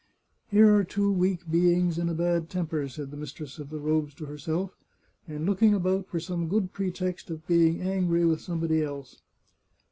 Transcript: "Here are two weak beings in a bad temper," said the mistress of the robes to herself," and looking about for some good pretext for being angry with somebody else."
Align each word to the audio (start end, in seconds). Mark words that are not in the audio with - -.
"Here 0.49 0.73
are 0.75 0.83
two 0.83 1.11
weak 1.11 1.47
beings 1.51 1.99
in 1.99 2.09
a 2.09 2.15
bad 2.15 2.49
temper," 2.49 2.87
said 2.87 3.11
the 3.11 3.17
mistress 3.17 3.59
of 3.59 3.69
the 3.69 3.77
robes 3.77 4.15
to 4.15 4.25
herself," 4.25 4.75
and 5.27 5.45
looking 5.45 5.75
about 5.75 6.07
for 6.07 6.19
some 6.19 6.49
good 6.49 6.73
pretext 6.73 7.27
for 7.27 7.35
being 7.35 7.81
angry 7.83 8.25
with 8.25 8.41
somebody 8.41 8.81
else." 8.81 9.21